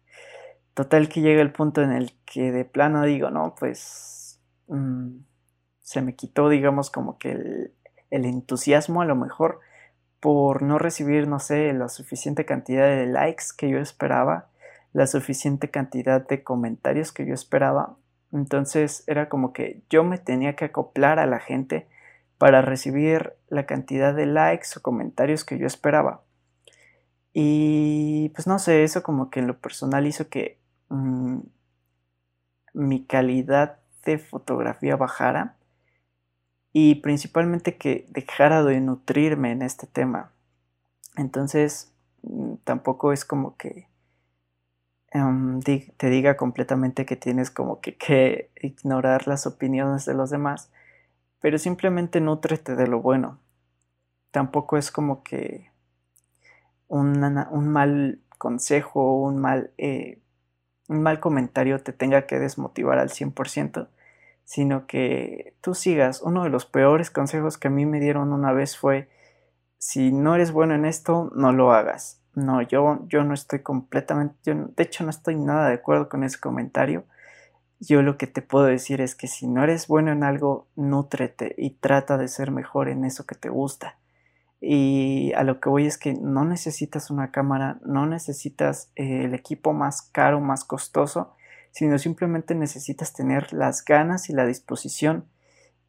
Total 0.74 1.07
que 1.07 1.21
llega 1.21 1.41
el 1.41 1.53
punto 1.53 1.81
en 1.81 1.91
el 1.91 2.13
que 2.25 2.51
de 2.51 2.65
plano 2.65 3.03
digo, 3.03 3.29
no, 3.29 3.55
pues 3.57 4.41
mm, 4.67 5.19
se 5.81 6.01
me 6.01 6.15
quitó, 6.15 6.50
digamos, 6.50 6.89
como 6.89 7.17
que 7.17 7.31
el, 7.31 7.74
el 8.09 8.25
entusiasmo 8.25 9.01
a 9.01 9.05
lo 9.05 9.15
mejor 9.15 9.62
por 10.19 10.62
no 10.62 10.79
recibir, 10.79 11.27
no 11.27 11.39
sé, 11.39 11.71
la 11.74 11.88
suficiente 11.88 12.45
cantidad 12.45 12.88
de 12.88 13.05
likes 13.05 13.45
que 13.55 13.69
yo 13.69 13.79
esperaba, 13.79 14.50
la 14.96 15.08
suficiente 15.08 15.70
cantidad 15.70 16.25
de 16.25 16.42
comentarios 16.42 17.12
que 17.12 17.25
yo 17.25 17.34
esperaba. 17.34 17.98
Entonces 18.32 19.04
era 19.08 19.28
como 19.28 19.52
que 19.52 19.84
yo 19.90 20.06
me 20.06 20.18
tenía 20.18 20.56
que 20.56 20.64
acoplar 20.64 21.20
a 21.20 21.25
la 21.25 21.40
gente 21.42 21.86
para 22.38 22.62
recibir 22.62 23.34
la 23.50 23.66
cantidad 23.66 24.16
de 24.16 24.25
likes 24.25 24.70
o 24.78 24.82
comentarios 24.82 25.44
que 25.44 25.58
yo 25.58 25.68
esperaba. 25.68 26.24
Y 27.34 28.30
pues 28.36 28.48
no 28.48 28.58
sé, 28.58 28.86
eso 28.86 29.04
como 29.04 29.30
que 29.30 29.42
en 29.42 29.48
lo 29.48 29.60
personal 29.60 30.08
hizo 30.08 30.30
que 30.30 30.62
mm, 30.88 31.40
mi 32.74 33.04
calidad 33.04 33.80
de 34.06 34.18
fotografía 34.18 34.96
bajara 34.96 35.58
y 36.72 36.96
principalmente 36.96 37.75
que 37.75 38.06
dejara 38.12 38.64
de 38.64 38.80
nutrirme 38.80 39.52
en 39.52 39.62
este 39.62 39.88
tema. 39.88 40.32
Entonces, 41.18 41.94
mm, 42.22 42.56
tampoco 42.64 43.12
es 43.12 43.25
como 43.25 43.58
que 43.58 43.90
em, 45.15 45.62
te 45.62 46.10
diga 46.10 46.36
completamente 46.36 47.05
que 47.05 47.15
tienes 47.15 47.50
como 47.50 47.79
que, 47.79 48.51
ignorar 48.62 49.27
las 49.27 49.48
opiniones 49.48 50.05
de 50.05 50.13
los 50.13 50.29
demás, 50.29 50.72
pero 51.39 51.57
simplemente 51.57 52.19
nutrete 52.22 52.75
de 52.75 52.88
lo 52.88 53.01
bueno. 53.01 53.39
Tampoco 54.31 54.77
es 54.77 54.91
como 54.91 55.24
que 55.24 55.72
un 56.88 57.19
mal 57.72 58.19
consejo, 58.38 59.22
un 59.22 59.38
mal, 59.38 59.72
eh, 59.77 60.19
un 60.89 61.01
mal 61.01 61.19
comentario 61.22 61.81
te 61.81 61.93
tenga 61.93 62.27
que 62.27 62.39
desmotivar 62.39 63.00
al 63.00 63.10
100%, 63.10 63.88
sino 64.43 64.88
que 64.88 65.55
tú 65.62 65.75
sigas. 65.75 66.22
Uno 66.22 66.43
de 66.43 66.50
los 66.50 66.65
peores 66.65 67.10
consejos 67.10 67.57
que 67.57 67.69
a 67.69 67.72
mí 67.72 67.86
me 67.86 68.01
dieron 68.01 68.34
una 68.34 68.51
vez 68.53 68.77
fue, 68.77 69.10
si 69.77 70.12
no 70.12 70.36
eres 70.36 70.51
bueno 70.51 70.75
en 70.75 70.86
esto, 70.86 71.31
no 71.36 71.53
lo 71.53 71.72
hagas. 71.72 72.22
No, 72.36 72.62
yo, 72.62 73.00
yo 73.08 73.24
no 73.24 73.34
estoy 73.34 73.60
completamente, 73.60 74.54
de 74.54 74.84
hecho 74.84 75.06
no 75.06 75.10
estoy 75.10 75.36
nada 75.36 75.70
de 75.70 75.75
acuerdo 75.75 76.10
con 76.10 76.24
ese 76.24 76.39
comentario. 76.39 77.06
Yo 77.80 78.01
lo 78.01 78.18
que 78.18 78.27
te 78.27 78.42
puedo 78.42 78.65
decir 78.65 79.01
es 79.01 79.15
que 79.15 79.27
si 79.27 79.48
no 79.48 79.63
eres 79.63 79.88
bueno 79.88 80.12
en 80.12 80.24
algo, 80.24 80.68
nútrete 80.75 81.56
y 81.58 81.72
trata 81.72 82.18
de 82.18 82.27
ser 82.27 82.51
mejor 82.51 82.89
en 82.89 83.06
eso 83.06 83.25
que 83.25 83.36
te 83.36 83.50
gusta. 83.50 83.98
Y 84.60 85.32
a 85.34 85.44
lo 85.44 85.60
que 85.60 85.70
voy 85.70 85.86
es 85.86 85.98
que 85.98 86.13
no 86.13 86.44
necesitas 86.44 87.10
una 87.10 87.32
cámara, 87.32 87.80
no 87.86 88.06
necesitas 88.06 88.92
eh, 88.96 89.25
el 89.25 89.34
equipo 89.34 89.74
más 89.74 90.01
caro, 90.01 90.42
más 90.42 90.63
costoso, 90.63 91.36
sino 91.72 91.98
simplemente 92.00 92.56
necesitas 92.56 93.13
tener 93.13 93.54
las 93.54 93.84
ganas 93.86 94.30
y 94.30 94.34
la 94.34 94.46
disposición 94.46 95.25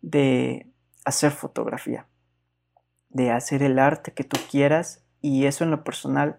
de 0.03 0.71
hacer 1.05 1.33
fotografía, 1.33 2.07
de 3.09 3.31
hacer 3.31 3.63
el 3.63 3.79
arte 3.79 4.13
que 4.13 4.25
tú 4.25 4.37
quieras 4.51 5.06
y 5.27 5.47
eso 5.47 5.65
en 5.65 5.73
lo 5.73 5.83
personal, 5.83 6.37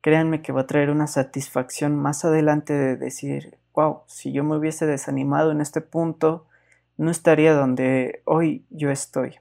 créanme 0.00 0.42
que 0.42 0.50
va 0.50 0.62
a 0.62 0.66
traer 0.66 0.90
una 0.90 1.06
satisfacción 1.06 1.94
más 1.96 2.24
adelante 2.24 2.72
de 2.72 2.96
decir, 2.96 3.56
wow, 3.72 4.00
si 4.06 4.32
yo 4.32 4.42
me 4.42 4.56
hubiese 4.56 4.84
desanimado 4.84 5.52
en 5.52 5.60
este 5.60 5.80
punto, 5.80 6.44
no 6.96 7.12
estaría 7.12 7.54
donde 7.54 8.22
hoy 8.24 8.64
yo 8.70 8.90
estoy. 8.90 9.36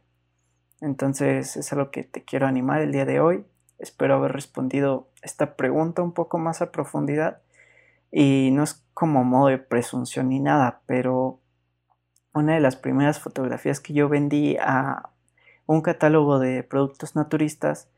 Entonces 0.81 1.57
es 1.57 1.73
a 1.73 1.77
lo 1.77 1.89
que 1.89 2.03
te 2.03 2.23
quiero 2.23 2.45
animar 2.45 2.81
el 2.81 2.91
día 2.91 3.05
de 3.05 3.19
hoy. 3.19 3.43
Espero 3.79 4.13
haber 4.13 4.33
respondido 4.33 5.09
esta 5.23 5.55
pregunta 5.55 6.03
un 6.03 6.11
poco 6.11 6.37
más 6.37 6.61
a 6.61 6.71
profundidad 6.71 7.41
y 8.11 8.51
no 8.51 8.61
es 8.61 8.85
como 8.93 9.23
modo 9.23 9.47
de 9.47 9.57
presunción 9.57 10.29
ni 10.29 10.39
nada, 10.39 10.81
pero 10.85 11.39
una 12.35 12.53
de 12.53 12.59
las 12.59 12.75
primeras 12.75 13.19
fotografías 13.19 13.79
que 13.79 13.93
yo 13.93 14.09
vendí 14.09 14.57
a 14.57 15.09
un 15.65 15.81
catálogo 15.81 16.37
de 16.37 16.61
productos 16.61 17.15
naturistas 17.15 17.89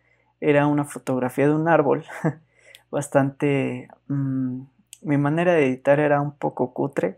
era 0.42 0.68
una 0.68 0.84
fotografía 0.84 1.48
de 1.48 1.56
un 1.56 1.68
árbol 1.68 2.06
bastante... 2.92 3.88
Mm, 4.08 4.64
mi 5.04 5.18
manera 5.18 5.54
de 5.54 5.66
editar 5.66 6.00
era 6.00 6.22
un 6.22 6.34
poco 6.34 6.74
cutre, 6.74 7.16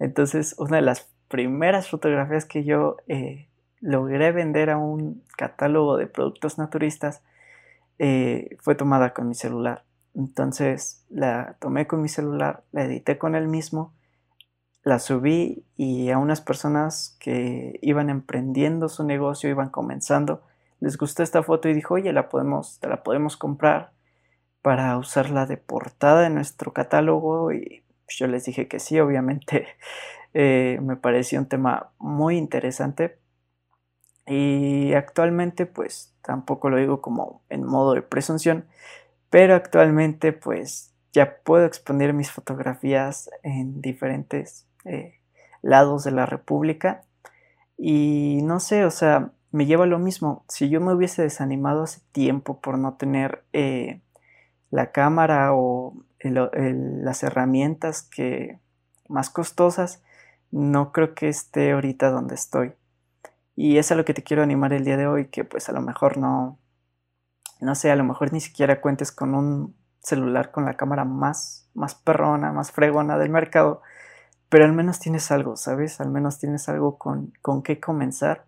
entonces 0.00 0.56
una 0.58 0.76
de 0.76 0.82
las 0.82 1.08
primeras 1.28 1.88
fotografías 1.88 2.44
que 2.44 2.64
yo 2.64 2.96
eh, 3.06 3.46
logré 3.80 4.32
vender 4.32 4.70
a 4.70 4.78
un 4.78 5.22
catálogo 5.36 5.96
de 5.96 6.08
productos 6.08 6.58
naturistas 6.58 7.22
eh, 7.98 8.56
fue 8.60 8.74
tomada 8.74 9.14
con 9.14 9.28
mi 9.28 9.34
celular. 9.34 9.84
Entonces 10.14 11.04
la 11.08 11.56
tomé 11.60 11.86
con 11.86 12.02
mi 12.02 12.08
celular, 12.08 12.64
la 12.72 12.84
edité 12.84 13.16
con 13.16 13.36
el 13.36 13.46
mismo, 13.46 13.94
la 14.82 14.98
subí 14.98 15.64
y 15.76 16.10
a 16.10 16.18
unas 16.18 16.40
personas 16.40 17.16
que 17.20 17.78
iban 17.82 18.10
emprendiendo 18.10 18.88
su 18.88 19.04
negocio, 19.04 19.50
iban 19.50 19.68
comenzando, 19.68 20.42
les 20.80 20.96
gustó 20.96 21.22
esta 21.22 21.42
foto 21.42 21.68
y 21.68 21.74
dijo, 21.74 21.94
oye, 21.94 22.12
la 22.12 22.28
podemos, 22.28 22.80
te 22.80 22.88
la 22.88 23.02
podemos 23.02 23.36
comprar 23.36 23.92
para 24.62 24.96
usarla 24.98 25.46
de 25.46 25.56
portada 25.56 26.26
en 26.26 26.34
nuestro 26.34 26.72
catálogo 26.72 27.52
y 27.52 27.84
yo 28.08 28.26
les 28.26 28.44
dije 28.44 28.68
que 28.68 28.80
sí, 28.80 28.98
obviamente 28.98 29.66
eh, 30.34 30.78
me 30.82 30.96
pareció 30.96 31.38
un 31.38 31.46
tema 31.46 31.92
muy 31.98 32.36
interesante. 32.36 33.18
Y 34.26 34.92
actualmente 34.94 35.66
pues 35.66 36.14
tampoco 36.22 36.70
lo 36.70 36.76
digo 36.76 37.00
como 37.00 37.42
en 37.48 37.64
modo 37.64 37.94
de 37.94 38.02
presunción, 38.02 38.66
pero 39.28 39.54
actualmente 39.54 40.32
pues 40.32 40.94
ya 41.12 41.38
puedo 41.42 41.66
exponer 41.66 42.12
mis 42.12 42.30
fotografías 42.30 43.30
en 43.42 43.80
diferentes 43.80 44.68
eh, 44.84 45.20
lados 45.62 46.04
de 46.04 46.12
la 46.12 46.26
República. 46.26 47.04
Y 47.76 48.40
no 48.42 48.60
sé, 48.60 48.84
o 48.84 48.90
sea, 48.90 49.32
me 49.52 49.66
lleva 49.66 49.86
lo 49.86 49.98
mismo. 49.98 50.44
Si 50.48 50.68
yo 50.68 50.80
me 50.80 50.94
hubiese 50.94 51.22
desanimado 51.22 51.82
hace 51.82 52.00
tiempo 52.12 52.60
por 52.60 52.78
no 52.78 52.94
tener 52.94 53.44
eh, 53.52 54.00
la 54.70 54.92
cámara 54.92 55.54
o 55.54 55.94
las 56.22 57.22
herramientas 57.22 58.02
que 58.02 58.58
más 59.08 59.30
costosas, 59.30 60.02
no 60.50 60.92
creo 60.92 61.14
que 61.14 61.28
esté 61.28 61.72
ahorita 61.72 62.10
donde 62.10 62.34
estoy. 62.34 62.74
Y 63.56 63.78
es 63.78 63.90
a 63.90 63.94
lo 63.94 64.04
que 64.04 64.14
te 64.14 64.22
quiero 64.22 64.42
animar 64.42 64.72
el 64.72 64.84
día 64.84 64.96
de 64.96 65.06
hoy, 65.06 65.28
que 65.28 65.44
pues 65.44 65.68
a 65.68 65.72
lo 65.72 65.80
mejor 65.80 66.18
no, 66.18 66.58
no 67.60 67.74
sé, 67.74 67.90
a 67.90 67.96
lo 67.96 68.04
mejor 68.04 68.32
ni 68.32 68.40
siquiera 68.40 68.80
cuentes 68.80 69.12
con 69.12 69.34
un 69.34 69.74
celular 70.02 70.50
con 70.50 70.64
la 70.64 70.76
cámara 70.76 71.04
más, 71.04 71.68
más 71.74 71.94
perrona, 71.94 72.52
más 72.52 72.72
fregona 72.72 73.18
del 73.18 73.30
mercado, 73.30 73.82
pero 74.48 74.64
al 74.64 74.72
menos 74.72 74.98
tienes 74.98 75.30
algo, 75.30 75.56
¿sabes? 75.56 76.00
Al 76.00 76.10
menos 76.10 76.38
tienes 76.38 76.68
algo 76.68 76.98
con, 76.98 77.32
con 77.42 77.62
qué 77.62 77.80
comenzar 77.80 78.44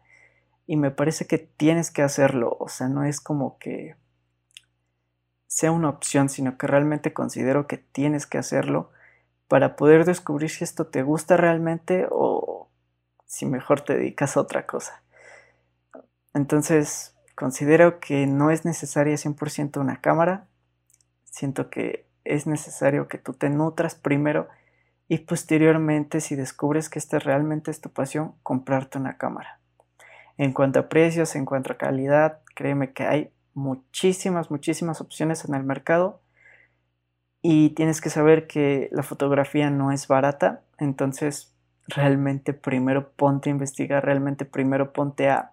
y 0.66 0.76
me 0.76 0.90
parece 0.90 1.26
que 1.26 1.38
tienes 1.38 1.90
que 1.90 2.02
hacerlo, 2.02 2.56
o 2.58 2.68
sea, 2.68 2.88
no 2.88 3.04
es 3.04 3.20
como 3.20 3.58
que 3.58 3.96
sea 5.46 5.70
una 5.70 5.90
opción, 5.90 6.28
sino 6.28 6.56
que 6.56 6.66
realmente 6.66 7.12
considero 7.12 7.66
que 7.66 7.76
tienes 7.76 8.26
que 8.26 8.38
hacerlo 8.38 8.90
para 9.48 9.76
poder 9.76 10.04
descubrir 10.04 10.48
si 10.48 10.64
esto 10.64 10.86
te 10.86 11.02
gusta 11.02 11.36
realmente 11.36 12.06
o 12.10 12.70
si 13.26 13.44
mejor 13.46 13.82
te 13.82 13.96
dedicas 13.96 14.36
a 14.36 14.40
otra 14.40 14.66
cosa. 14.66 15.02
Entonces, 16.34 17.14
considero 17.34 18.00
que 18.00 18.26
no 18.26 18.50
es 18.50 18.64
necesaria 18.64 19.14
100% 19.14 19.80
una 19.80 20.00
cámara. 20.00 20.46
Siento 21.24 21.68
que 21.68 22.06
es 22.24 22.46
necesario 22.46 23.08
que 23.08 23.18
tú 23.18 23.34
te 23.34 23.50
nutras 23.50 23.94
primero 23.94 24.48
y 25.08 25.18
posteriormente, 25.18 26.20
si 26.20 26.36
descubres 26.36 26.88
que 26.88 26.98
esta 26.98 27.18
realmente 27.18 27.70
es 27.70 27.80
tu 27.80 27.90
pasión, 27.90 28.34
comprarte 28.42 28.96
una 28.96 29.18
cámara. 29.18 29.61
En 30.38 30.52
cuanto 30.52 30.80
a 30.80 30.88
precios, 30.88 31.34
en 31.36 31.44
cuanto 31.44 31.72
a 31.72 31.78
calidad, 31.78 32.40
créeme 32.54 32.92
que 32.92 33.04
hay 33.04 33.30
muchísimas, 33.54 34.50
muchísimas 34.50 35.00
opciones 35.00 35.44
en 35.44 35.54
el 35.54 35.64
mercado 35.64 36.20
y 37.42 37.70
tienes 37.70 38.00
que 38.00 38.10
saber 38.10 38.46
que 38.46 38.88
la 38.92 39.02
fotografía 39.02 39.70
no 39.70 39.92
es 39.92 40.08
barata, 40.08 40.62
entonces 40.78 41.54
realmente 41.86 42.54
primero 42.54 43.10
ponte 43.10 43.50
a 43.50 43.52
investigar, 43.52 44.04
realmente 44.04 44.44
primero 44.44 44.92
ponte 44.92 45.28
a 45.28 45.52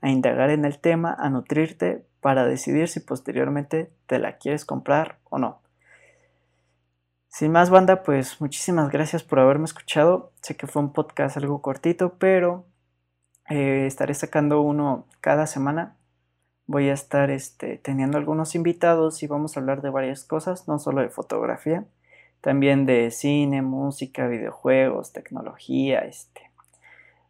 a 0.00 0.10
indagar 0.10 0.50
en 0.50 0.64
el 0.64 0.78
tema, 0.78 1.14
a 1.18 1.28
nutrirte 1.28 2.04
para 2.20 2.44
decidir 2.44 2.88
si 2.88 3.00
posteriormente 3.00 3.90
te 4.06 4.18
la 4.18 4.38
quieres 4.38 4.64
comprar 4.64 5.18
o 5.24 5.38
no. 5.38 5.60
Sin 7.28 7.52
más 7.52 7.70
banda, 7.70 8.02
pues 8.02 8.40
muchísimas 8.40 8.90
gracias 8.90 9.22
por 9.22 9.38
haberme 9.38 9.64
escuchado. 9.64 10.32
Sé 10.40 10.56
que 10.56 10.66
fue 10.66 10.82
un 10.82 10.92
podcast 10.92 11.36
algo 11.36 11.62
cortito, 11.62 12.14
pero 12.18 12.64
eh, 13.50 13.86
estaré 13.86 14.14
sacando 14.14 14.60
uno 14.60 15.06
cada 15.20 15.46
semana. 15.46 15.96
Voy 16.66 16.88
a 16.90 16.92
estar 16.92 17.30
este, 17.30 17.78
teniendo 17.78 18.18
algunos 18.18 18.54
invitados 18.54 19.22
y 19.22 19.26
vamos 19.26 19.56
a 19.56 19.60
hablar 19.60 19.80
de 19.80 19.90
varias 19.90 20.24
cosas, 20.24 20.68
no 20.68 20.78
solo 20.78 21.00
de 21.00 21.08
fotografía, 21.08 21.84
también 22.42 22.84
de 22.84 23.10
cine, 23.10 23.62
música, 23.62 24.28
videojuegos, 24.28 25.12
tecnología, 25.12 26.00
este, 26.00 26.42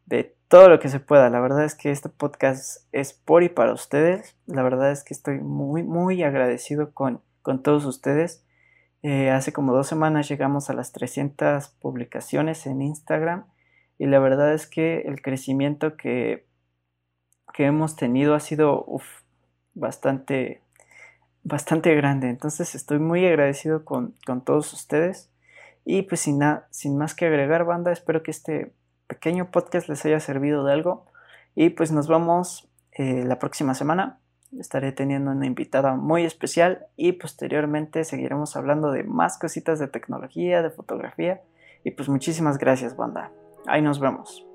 de 0.07 0.35
todo 0.49 0.69
lo 0.69 0.81
que 0.81 0.89
se 0.89 0.99
pueda. 0.99 1.31
La 1.31 1.41
verdad 1.41 1.65
es 1.65 1.77
que 1.77 1.93
este 1.93 2.09
podcast 2.09 2.85
es 2.91 3.13
por 3.13 3.45
y 3.45 3.49
para 3.49 3.73
ustedes. 3.73 4.37
La 4.47 4.63
verdad 4.63 4.91
es 4.91 5.05
que 5.05 5.15
estoy 5.15 5.39
muy, 5.39 5.85
muy 5.85 6.25
agradecido 6.25 6.93
con, 6.93 7.21
con 7.43 7.63
todos 7.63 7.85
ustedes. 7.85 8.43
Eh, 9.03 9.31
hace 9.31 9.53
como 9.53 9.73
dos 9.73 9.87
semanas 9.87 10.29
llegamos 10.29 10.69
a 10.69 10.73
las 10.73 10.91
300 10.91 11.69
publicaciones 11.81 12.67
en 12.67 12.83
Instagram 12.83 13.45
y 13.99 14.07
la 14.07 14.21
verdad 14.21 14.55
es 14.55 14.67
que 14.67 15.01
el 15.01 15.21
crecimiento 15.21 15.97
que, 15.97 16.47
que 17.53 17.67
hemos 17.67 17.97
tenido 17.97 18.35
ha 18.35 18.41
sido 18.41 18.87
bastante, 19.75 20.63
bastante 21.43 21.95
grande. 21.97 22.31
Entonces 22.31 22.75
estoy 22.77 23.01
muy 23.01 23.27
agradecido 23.27 23.85
con, 23.85 24.15
con 24.25 24.45
todos 24.45 24.73
ustedes. 24.73 25.31
Y 25.85 26.03
pues 26.03 26.21
sin, 26.21 26.41
sin 26.71 26.97
más 26.97 27.15
que 27.15 27.27
agregar, 27.27 27.65
banda, 27.65 27.91
espero 27.91 28.23
que 28.23 28.31
este 28.31 28.73
pequeño 29.09 29.51
podcast 29.51 29.89
les 29.89 30.05
haya 30.05 30.21
servido 30.21 30.65
de 30.65 30.73
algo. 30.73 31.07
Y 31.57 31.71
pues 31.71 31.91
nos 31.91 32.07
vamos 32.07 32.71
eh, 32.93 33.25
la 33.25 33.41
próxima 33.41 33.75
semana. 33.75 34.21
Estaré 34.59 34.93
teniendo 34.93 35.33
una 35.33 35.47
invitada 35.47 35.97
muy 35.97 36.25
especial 36.25 36.87
y 36.97 37.13
posteriormente 37.13 38.05
seguiremos 38.05 38.55
hablando 38.55 38.93
de 38.93 39.03
más 39.03 39.39
cositas 39.39 39.79
de 39.79 39.89
tecnología, 39.89 40.63
de 40.63 40.71
fotografía. 40.71 41.43
Y 41.83 41.91
pues 41.91 42.09
muchísimas 42.09 42.59
gracias, 42.59 42.97
banda. 42.97 43.33
Ahí 43.69 43.83
nos 43.83 44.01
vemos. 44.01 44.48